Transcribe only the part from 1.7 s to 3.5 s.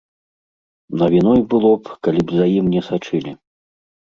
б, калі б за ім не сачылі.